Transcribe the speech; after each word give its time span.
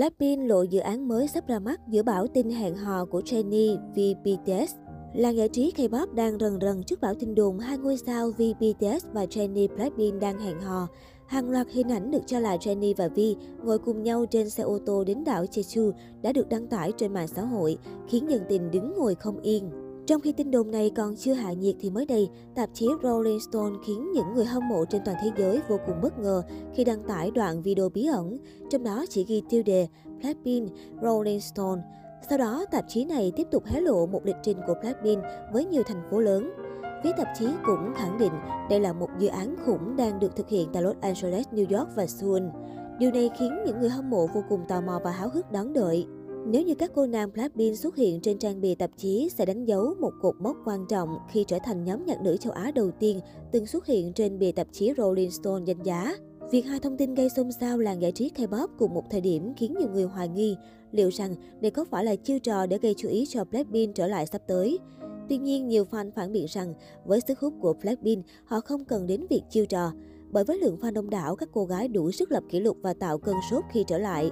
Blackpink 0.00 0.48
lộ 0.48 0.62
dự 0.62 0.80
án 0.80 1.08
mới 1.08 1.28
sắp 1.28 1.46
ra 1.48 1.58
mắt 1.58 1.80
giữa 1.88 2.02
bão 2.02 2.26
tin 2.26 2.50
hẹn 2.50 2.76
hò 2.76 3.04
của 3.04 3.20
Jennie 3.20 3.78
vì 3.94 4.14
BTS. 4.14 4.74
Làng 5.14 5.36
giải 5.36 5.48
trí 5.48 5.72
K-pop 5.76 6.14
đang 6.14 6.38
rần 6.38 6.58
rần 6.60 6.82
trước 6.82 7.00
bão 7.00 7.14
tin 7.14 7.34
đồn 7.34 7.58
hai 7.58 7.78
ngôi 7.78 7.96
sao 7.96 8.30
V 8.30 8.42
BTS 8.60 9.06
và 9.12 9.24
Jennie 9.24 9.76
Blackpink 9.76 10.20
đang 10.20 10.38
hẹn 10.38 10.60
hò. 10.60 10.88
Hàng 11.26 11.50
loạt 11.50 11.66
hình 11.70 11.88
ảnh 11.88 12.10
được 12.10 12.22
cho 12.26 12.38
là 12.38 12.56
Jennie 12.56 12.94
và 12.96 13.08
Vi 13.08 13.36
ngồi 13.64 13.78
cùng 13.78 14.02
nhau 14.02 14.26
trên 14.30 14.50
xe 14.50 14.62
ô 14.62 14.78
tô 14.86 15.04
đến 15.04 15.24
đảo 15.24 15.44
Jeju 15.44 15.92
đã 16.22 16.32
được 16.32 16.48
đăng 16.48 16.66
tải 16.66 16.92
trên 16.96 17.12
mạng 17.12 17.28
xã 17.28 17.42
hội, 17.42 17.78
khiến 18.08 18.30
dân 18.30 18.42
tình 18.48 18.70
đứng 18.70 18.94
ngồi 18.98 19.14
không 19.14 19.40
yên. 19.40 19.70
Trong 20.10 20.20
khi 20.20 20.32
tin 20.32 20.50
đồn 20.50 20.70
này 20.70 20.90
còn 20.96 21.16
chưa 21.16 21.32
hạ 21.32 21.52
nhiệt 21.52 21.76
thì 21.80 21.90
mới 21.90 22.06
đây, 22.06 22.28
tạp 22.54 22.70
chí 22.74 22.88
Rolling 23.02 23.40
Stone 23.40 23.74
khiến 23.86 24.12
những 24.12 24.34
người 24.34 24.44
hâm 24.44 24.68
mộ 24.68 24.84
trên 24.84 25.02
toàn 25.04 25.16
thế 25.22 25.30
giới 25.38 25.60
vô 25.68 25.76
cùng 25.86 26.00
bất 26.02 26.18
ngờ 26.18 26.42
khi 26.74 26.84
đăng 26.84 27.02
tải 27.02 27.30
đoạn 27.30 27.62
video 27.62 27.88
bí 27.88 28.06
ẩn, 28.06 28.36
trong 28.70 28.84
đó 28.84 29.04
chỉ 29.08 29.24
ghi 29.24 29.42
tiêu 29.48 29.62
đề 29.62 29.88
Blackpink, 30.20 30.70
Rolling 31.02 31.40
Stone. 31.40 31.80
Sau 32.28 32.38
đó, 32.38 32.64
tạp 32.70 32.84
chí 32.88 33.04
này 33.04 33.32
tiếp 33.36 33.46
tục 33.50 33.64
hé 33.66 33.80
lộ 33.80 34.06
một 34.06 34.20
lịch 34.24 34.36
trình 34.42 34.56
của 34.66 34.74
Blackpink 34.80 35.22
với 35.52 35.64
nhiều 35.64 35.82
thành 35.86 36.02
phố 36.10 36.18
lớn. 36.18 36.50
Phía 37.04 37.12
tạp 37.16 37.28
chí 37.38 37.46
cũng 37.66 37.92
khẳng 37.96 38.18
định 38.18 38.32
đây 38.70 38.80
là 38.80 38.92
một 38.92 39.08
dự 39.18 39.28
án 39.28 39.56
khủng 39.66 39.96
đang 39.96 40.20
được 40.20 40.36
thực 40.36 40.48
hiện 40.48 40.68
tại 40.72 40.82
Los 40.82 40.96
Angeles, 41.00 41.46
New 41.52 41.78
York 41.78 41.88
và 41.96 42.06
Seoul. 42.06 42.42
Điều 42.98 43.10
này 43.10 43.30
khiến 43.38 43.58
những 43.66 43.80
người 43.80 43.90
hâm 43.90 44.10
mộ 44.10 44.26
vô 44.34 44.44
cùng 44.48 44.60
tò 44.68 44.80
mò 44.80 45.00
và 45.04 45.10
háo 45.10 45.28
hức 45.28 45.52
đón 45.52 45.72
đợi. 45.72 46.06
Nếu 46.46 46.62
như 46.62 46.74
các 46.74 46.90
cô 46.94 47.06
nàng 47.06 47.32
Blackpink 47.32 47.76
xuất 47.76 47.96
hiện 47.96 48.20
trên 48.20 48.38
trang 48.38 48.60
bìa 48.60 48.74
tạp 48.74 48.90
chí 48.96 49.28
sẽ 49.38 49.46
đánh 49.46 49.64
dấu 49.64 49.94
một 50.00 50.12
cột 50.22 50.34
mốc 50.40 50.56
quan 50.64 50.86
trọng 50.88 51.18
khi 51.30 51.44
trở 51.48 51.58
thành 51.64 51.84
nhóm 51.84 52.06
nhạc 52.06 52.22
nữ 52.22 52.36
châu 52.36 52.52
Á 52.52 52.70
đầu 52.74 52.90
tiên 52.90 53.20
từng 53.52 53.66
xuất 53.66 53.86
hiện 53.86 54.12
trên 54.12 54.38
bìa 54.38 54.52
tạp 54.52 54.66
chí 54.72 54.92
Rolling 54.96 55.30
Stone 55.30 55.64
danh 55.66 55.82
giá. 55.82 56.16
Việc 56.50 56.62
hai 56.62 56.80
thông 56.80 56.96
tin 56.96 57.14
gây 57.14 57.28
xôn 57.28 57.52
xao 57.52 57.78
làng 57.78 58.02
giải 58.02 58.12
trí 58.12 58.30
K-pop 58.36 58.68
cùng 58.78 58.94
một 58.94 59.04
thời 59.10 59.20
điểm 59.20 59.52
khiến 59.56 59.74
nhiều 59.78 59.88
người 59.88 60.04
hoài 60.04 60.28
nghi 60.28 60.56
liệu 60.92 61.08
rằng 61.08 61.34
đây 61.60 61.70
có 61.70 61.84
phải 61.84 62.04
là 62.04 62.16
chiêu 62.16 62.38
trò 62.38 62.66
để 62.66 62.78
gây 62.78 62.94
chú 62.96 63.08
ý 63.08 63.26
cho 63.28 63.44
Blackpink 63.44 63.94
trở 63.94 64.06
lại 64.06 64.26
sắp 64.26 64.42
tới. 64.46 64.78
Tuy 65.28 65.38
nhiên, 65.38 65.68
nhiều 65.68 65.84
fan 65.90 66.10
phản 66.10 66.32
biện 66.32 66.46
rằng 66.48 66.74
với 67.04 67.20
sức 67.28 67.40
hút 67.40 67.54
của 67.60 67.74
Blackpink, 67.82 68.24
họ 68.44 68.60
không 68.60 68.84
cần 68.84 69.06
đến 69.06 69.26
việc 69.30 69.42
chiêu 69.50 69.66
trò. 69.66 69.92
Bởi 70.30 70.44
với 70.44 70.58
lượng 70.58 70.76
fan 70.80 70.92
đông 70.92 71.10
đảo, 71.10 71.36
các 71.36 71.48
cô 71.52 71.64
gái 71.64 71.88
đủ 71.88 72.10
sức 72.10 72.32
lập 72.32 72.42
kỷ 72.50 72.60
lục 72.60 72.76
và 72.82 72.94
tạo 72.94 73.18
cơn 73.18 73.36
sốt 73.50 73.64
khi 73.72 73.84
trở 73.86 73.98
lại. 73.98 74.30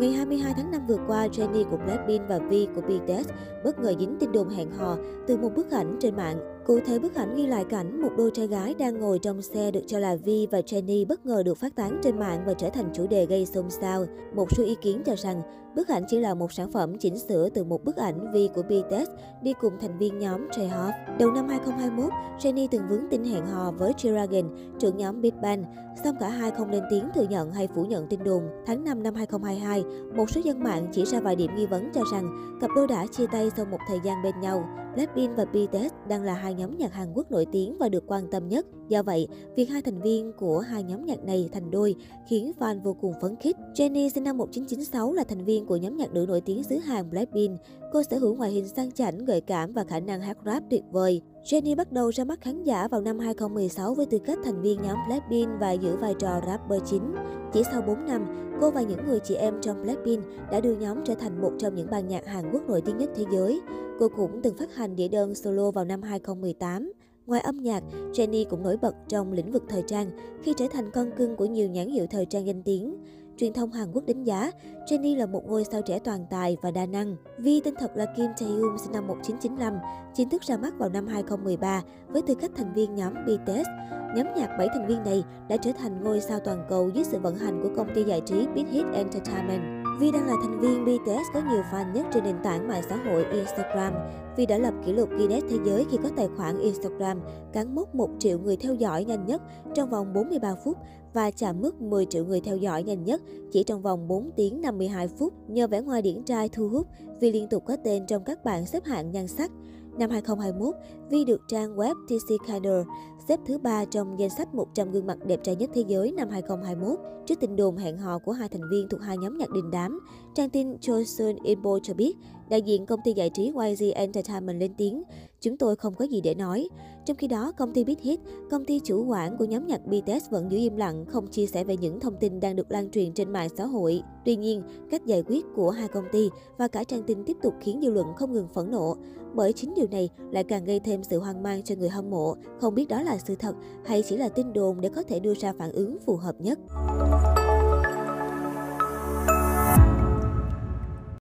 Ngày 0.00 0.12
22 0.12 0.54
tháng 0.56 0.70
5 0.70 0.86
vừa 0.86 0.98
qua, 1.06 1.26
Jennie 1.26 1.70
của 1.70 1.76
Blackpink 1.76 2.28
và 2.28 2.38
V 2.38 2.52
của 2.74 2.80
BTS 2.80 3.28
bất 3.64 3.78
ngờ 3.78 3.94
dính 4.00 4.16
tin 4.20 4.32
đồn 4.32 4.48
hẹn 4.48 4.70
hò 4.70 4.96
từ 5.26 5.36
một 5.36 5.50
bức 5.56 5.70
ảnh 5.70 5.96
trên 6.00 6.16
mạng. 6.16 6.59
Cụ 6.70 6.80
thể 6.86 6.98
bức 6.98 7.14
ảnh 7.14 7.36
ghi 7.36 7.46
lại 7.46 7.64
cảnh 7.64 8.02
một 8.02 8.08
đôi 8.16 8.30
trai 8.30 8.46
gái 8.46 8.74
đang 8.78 9.00
ngồi 9.00 9.18
trong 9.18 9.42
xe 9.42 9.70
được 9.70 9.80
cho 9.86 9.98
là 9.98 10.16
Vi 10.16 10.46
và 10.50 10.60
Jenny 10.60 11.06
bất 11.06 11.26
ngờ 11.26 11.42
được 11.42 11.58
phát 11.58 11.76
tán 11.76 12.00
trên 12.02 12.18
mạng 12.18 12.42
và 12.46 12.54
trở 12.54 12.70
thành 12.70 12.90
chủ 12.94 13.06
đề 13.06 13.26
gây 13.26 13.46
xôn 13.46 13.70
xao. 13.70 14.06
Một 14.34 14.48
số 14.56 14.64
ý 14.64 14.74
kiến 14.74 15.02
cho 15.06 15.16
rằng 15.16 15.42
bức 15.76 15.88
ảnh 15.88 16.04
chỉ 16.08 16.18
là 16.18 16.34
một 16.34 16.52
sản 16.52 16.72
phẩm 16.72 16.98
chỉnh 16.98 17.18
sửa 17.18 17.48
từ 17.48 17.64
một 17.64 17.84
bức 17.84 17.96
ảnh 17.96 18.32
Vi 18.32 18.48
của 18.54 18.62
BTS 18.62 19.10
đi 19.42 19.52
cùng 19.60 19.72
thành 19.80 19.98
viên 19.98 20.18
nhóm 20.18 20.48
J-Hope. 20.48 21.18
Đầu 21.18 21.30
năm 21.30 21.48
2021, 21.48 22.12
Jenny 22.38 22.68
từng 22.70 22.88
vướng 22.88 23.08
tin 23.10 23.24
hẹn 23.24 23.46
hò 23.46 23.70
với 23.70 23.92
Jiragen, 23.92 24.48
trưởng 24.78 24.96
nhóm 24.96 25.20
Big 25.20 25.40
Bang. 25.42 25.64
Song 26.04 26.16
cả 26.20 26.28
hai 26.28 26.50
không 26.50 26.70
lên 26.70 26.82
tiếng 26.90 27.04
thừa 27.14 27.26
nhận 27.30 27.52
hay 27.52 27.68
phủ 27.74 27.84
nhận 27.84 28.06
tin 28.06 28.24
đồn. 28.24 28.42
Tháng 28.66 28.84
5 28.84 29.02
năm 29.02 29.14
2022, 29.14 29.84
một 30.16 30.30
số 30.30 30.40
dân 30.44 30.62
mạng 30.62 30.88
chỉ 30.92 31.04
ra 31.04 31.20
vài 31.20 31.36
điểm 31.36 31.50
nghi 31.56 31.66
vấn 31.66 31.90
cho 31.94 32.02
rằng 32.12 32.58
cặp 32.60 32.70
đôi 32.76 32.86
đã 32.86 33.06
chia 33.06 33.26
tay 33.26 33.50
sau 33.56 33.64
một 33.64 33.78
thời 33.88 33.98
gian 34.04 34.22
bên 34.22 34.40
nhau. 34.40 34.64
Blackpink 34.94 35.36
và 35.36 35.44
BTS 35.44 35.94
đang 36.08 36.22
là 36.22 36.34
hai 36.34 36.54
nhóm 36.54 36.78
nhạc 36.78 36.92
Hàn 36.92 37.12
Quốc 37.14 37.30
nổi 37.30 37.46
tiếng 37.52 37.78
và 37.78 37.88
được 37.88 38.04
quan 38.06 38.30
tâm 38.30 38.48
nhất. 38.48 38.66
Do 38.88 39.02
vậy, 39.02 39.28
việc 39.56 39.70
hai 39.70 39.82
thành 39.82 40.02
viên 40.02 40.32
của 40.38 40.58
hai 40.58 40.82
nhóm 40.82 41.06
nhạc 41.06 41.24
này 41.24 41.48
thành 41.52 41.70
đôi 41.70 41.94
khiến 42.28 42.52
fan 42.58 42.80
vô 42.80 42.96
cùng 43.00 43.14
phấn 43.20 43.36
khích. 43.36 43.56
Jennie 43.74 44.08
sinh 44.08 44.24
năm 44.24 44.38
1996 44.38 45.12
là 45.12 45.24
thành 45.24 45.44
viên 45.44 45.66
của 45.66 45.76
nhóm 45.76 45.96
nhạc 45.96 46.12
nữ 46.12 46.24
nổi 46.28 46.40
tiếng 46.40 46.62
xứ 46.62 46.76
Hàn 46.76 47.10
Blackpink. 47.10 47.60
Cô 47.92 48.02
sở 48.02 48.18
hữu 48.18 48.34
ngoại 48.34 48.50
hình 48.50 48.68
sang 48.68 48.92
chảnh, 48.92 49.24
gợi 49.24 49.40
cảm 49.40 49.72
và 49.72 49.84
khả 49.84 50.00
năng 50.00 50.20
hát 50.20 50.36
rap 50.46 50.62
tuyệt 50.70 50.82
vời. 50.90 51.22
Jennie 51.44 51.76
bắt 51.76 51.92
đầu 51.92 52.10
ra 52.10 52.24
mắt 52.24 52.40
khán 52.40 52.64
giả 52.64 52.88
vào 52.88 53.00
năm 53.00 53.18
2016 53.18 53.94
với 53.94 54.06
tư 54.06 54.18
cách 54.18 54.38
thành 54.44 54.62
viên 54.62 54.82
nhóm 54.82 54.96
Blackpink 55.06 55.48
và 55.60 55.72
giữ 55.72 55.96
vai 55.96 56.14
trò 56.18 56.40
rapper 56.46 56.82
chính. 56.86 57.14
Chỉ 57.52 57.62
sau 57.72 57.82
4 57.82 58.06
năm, 58.06 58.26
cô 58.60 58.70
và 58.70 58.82
những 58.82 59.06
người 59.06 59.20
chị 59.20 59.34
em 59.34 59.54
trong 59.62 59.82
Blackpink 59.82 60.24
đã 60.52 60.60
đưa 60.60 60.76
nhóm 60.76 61.04
trở 61.04 61.14
thành 61.14 61.40
một 61.42 61.52
trong 61.58 61.74
những 61.74 61.90
ban 61.90 62.08
nhạc 62.08 62.26
Hàn 62.26 62.52
Quốc 62.52 62.68
nổi 62.68 62.80
tiếng 62.80 62.98
nhất 62.98 63.10
thế 63.16 63.24
giới. 63.32 63.60
Cô 64.00 64.08
cũng 64.08 64.40
từng 64.42 64.54
phát 64.56 64.74
hành 64.74 64.96
đĩa 64.96 65.08
đơn 65.08 65.34
solo 65.34 65.70
vào 65.70 65.84
năm 65.84 66.02
2018. 66.02 66.92
Ngoài 67.26 67.40
âm 67.40 67.56
nhạc, 67.56 67.82
Jennie 68.12 68.44
cũng 68.50 68.62
nổi 68.62 68.76
bật 68.76 68.94
trong 69.08 69.32
lĩnh 69.32 69.52
vực 69.52 69.64
thời 69.68 69.82
trang 69.86 70.10
khi 70.42 70.54
trở 70.56 70.66
thành 70.72 70.90
con 70.90 71.10
cưng 71.16 71.36
của 71.36 71.44
nhiều 71.44 71.68
nhãn 71.68 71.88
hiệu 71.88 72.06
thời 72.10 72.26
trang 72.26 72.46
danh 72.46 72.62
tiếng. 72.62 72.96
Truyền 73.36 73.52
thông 73.52 73.72
Hàn 73.72 73.92
Quốc 73.92 74.06
đánh 74.06 74.24
giá, 74.24 74.50
Jennie 74.86 75.18
là 75.18 75.26
một 75.26 75.42
ngôi 75.46 75.64
sao 75.64 75.82
trẻ 75.82 75.98
toàn 75.98 76.26
tài 76.30 76.56
và 76.62 76.70
đa 76.70 76.86
năng. 76.86 77.16
Vi 77.38 77.60
tên 77.60 77.74
thật 77.78 77.90
là 77.94 78.06
Kim 78.16 78.26
Taehyung 78.40 78.78
sinh 78.78 78.92
năm 78.92 79.06
1995, 79.06 79.74
chính 80.14 80.28
thức 80.28 80.42
ra 80.42 80.56
mắt 80.56 80.78
vào 80.78 80.88
năm 80.88 81.06
2013 81.06 81.82
với 82.08 82.22
tư 82.22 82.34
cách 82.34 82.50
thành 82.56 82.72
viên 82.74 82.94
nhóm 82.94 83.14
BTS. 83.14 83.68
Nhóm 84.16 84.26
nhạc 84.36 84.56
7 84.58 84.68
thành 84.74 84.86
viên 84.86 85.02
này 85.04 85.24
đã 85.48 85.56
trở 85.56 85.72
thành 85.72 86.04
ngôi 86.04 86.20
sao 86.20 86.38
toàn 86.44 86.64
cầu 86.68 86.90
dưới 86.94 87.04
sự 87.04 87.18
vận 87.18 87.36
hành 87.36 87.62
của 87.62 87.70
công 87.76 87.94
ty 87.94 88.02
giải 88.04 88.20
trí 88.26 88.46
Big 88.54 88.66
Hit 88.66 88.84
Entertainment. 88.94 89.79
Vi 90.00 90.10
đang 90.10 90.26
là 90.26 90.36
thành 90.42 90.60
viên 90.60 90.84
BTS 90.84 91.34
có 91.34 91.40
nhiều 91.50 91.62
fan 91.72 91.92
nhất 91.92 92.06
trên 92.12 92.24
nền 92.24 92.36
tảng 92.42 92.68
mạng 92.68 92.82
xã 92.88 92.96
hội 92.96 93.24
Instagram. 93.32 93.92
Vi 94.36 94.46
đã 94.46 94.58
lập 94.58 94.74
kỷ 94.86 94.92
lục 94.92 95.08
Guinness 95.10 95.46
Thế 95.50 95.56
giới 95.64 95.86
khi 95.90 95.96
có 96.02 96.08
tài 96.16 96.28
khoản 96.36 96.58
Instagram 96.58 97.20
cán 97.52 97.74
mốc 97.74 97.94
1 97.94 98.10
triệu 98.18 98.38
người 98.38 98.56
theo 98.56 98.74
dõi 98.74 99.04
nhanh 99.04 99.26
nhất 99.26 99.42
trong 99.74 99.90
vòng 99.90 100.12
43 100.12 100.54
phút 100.64 100.76
và 101.14 101.30
chạm 101.30 101.60
mức 101.60 101.80
10 101.80 102.06
triệu 102.06 102.24
người 102.24 102.40
theo 102.40 102.56
dõi 102.56 102.82
nhanh 102.82 103.04
nhất 103.04 103.22
chỉ 103.52 103.62
trong 103.62 103.82
vòng 103.82 104.08
4 104.08 104.30
tiếng 104.36 104.60
52 104.60 105.08
phút. 105.08 105.32
Nhờ 105.48 105.66
vẻ 105.66 105.80
ngoài 105.80 106.02
điển 106.02 106.22
trai 106.22 106.48
thu 106.48 106.68
hút, 106.68 106.86
Vi 107.20 107.32
liên 107.32 107.48
tục 107.48 107.64
có 107.66 107.76
tên 107.84 108.06
trong 108.06 108.24
các 108.24 108.44
bảng 108.44 108.66
xếp 108.66 108.84
hạng 108.84 109.10
nhan 109.10 109.28
sắc. 109.28 109.50
Năm 109.98 110.10
2021, 110.10 110.74
Vi 111.10 111.24
được 111.24 111.40
trang 111.48 111.76
web 111.76 111.94
TC 112.06 112.46
Kinder 112.46 112.86
xếp 113.30 113.40
thứ 113.46 113.58
ba 113.58 113.84
trong 113.84 114.18
danh 114.18 114.30
sách 114.30 114.54
100 114.54 114.90
gương 114.90 115.06
mặt 115.06 115.18
đẹp 115.26 115.40
trai 115.42 115.56
nhất 115.56 115.70
thế 115.74 115.84
giới 115.86 116.12
năm 116.12 116.28
2021. 116.30 116.98
Trước 117.26 117.40
tin 117.40 117.56
đồn 117.56 117.76
hẹn 117.76 117.98
hò 117.98 118.18
của 118.18 118.32
hai 118.32 118.48
thành 118.48 118.70
viên 118.70 118.88
thuộc 118.88 119.00
hai 119.00 119.18
nhóm 119.18 119.38
nhạc 119.38 119.50
đình 119.50 119.70
đám, 119.70 120.00
trang 120.34 120.50
tin 120.50 120.78
Chosun 120.78 121.36
Inbo 121.42 121.78
cho 121.82 121.94
biết, 121.94 122.16
đại 122.48 122.62
diện 122.62 122.86
công 122.86 123.00
ty 123.04 123.12
giải 123.12 123.30
trí 123.30 123.44
YG 123.44 123.84
Entertainment 123.94 124.60
lên 124.60 124.74
tiếng, 124.76 125.02
chúng 125.40 125.56
tôi 125.56 125.76
không 125.76 125.94
có 125.94 126.04
gì 126.04 126.20
để 126.20 126.34
nói. 126.34 126.68
Trong 127.06 127.16
khi 127.16 127.26
đó, 127.26 127.52
công 127.52 127.72
ty 127.72 127.84
Big 127.84 127.98
Hit, 128.00 128.20
công 128.50 128.64
ty 128.64 128.80
chủ 128.84 129.04
quản 129.04 129.36
của 129.36 129.44
nhóm 129.44 129.66
nhạc 129.66 129.86
BTS 129.86 130.30
vẫn 130.30 130.50
giữ 130.50 130.58
im 130.58 130.76
lặng, 130.76 131.04
không 131.06 131.26
chia 131.26 131.46
sẻ 131.46 131.64
về 131.64 131.76
những 131.76 132.00
thông 132.00 132.16
tin 132.16 132.40
đang 132.40 132.56
được 132.56 132.70
lan 132.70 132.90
truyền 132.90 133.12
trên 133.12 133.32
mạng 133.32 133.48
xã 133.56 133.66
hội. 133.66 134.02
Tuy 134.24 134.36
nhiên, 134.36 134.62
cách 134.90 135.06
giải 135.06 135.22
quyết 135.26 135.44
của 135.56 135.70
hai 135.70 135.88
công 135.88 136.04
ty 136.12 136.28
và 136.58 136.68
cả 136.68 136.84
trang 136.84 137.02
tin 137.02 137.24
tiếp 137.24 137.36
tục 137.42 137.54
khiến 137.60 137.80
dư 137.82 137.90
luận 137.90 138.06
không 138.16 138.32
ngừng 138.32 138.48
phẫn 138.54 138.70
nộ. 138.70 138.96
Bởi 139.34 139.52
chính 139.52 139.74
điều 139.76 139.86
này 139.90 140.08
lại 140.30 140.44
càng 140.44 140.64
gây 140.64 140.80
thêm 140.80 141.02
sự 141.04 141.18
hoang 141.18 141.42
mang 141.42 141.62
cho 141.62 141.74
người 141.74 141.88
hâm 141.88 142.10
mộ, 142.10 142.36
không 142.60 142.74
biết 142.74 142.88
đó 142.88 143.02
là 143.02 143.18
sự 143.18 143.34
thật 143.36 143.54
hay 143.84 144.02
chỉ 144.02 144.16
là 144.16 144.28
tin 144.28 144.52
đồn 144.52 144.80
để 144.80 144.88
có 144.88 145.02
thể 145.02 145.20
đưa 145.20 145.34
ra 145.34 145.52
phản 145.58 145.72
ứng 145.72 145.98
phù 146.06 146.16
hợp 146.16 146.40
nhất. 146.40 146.58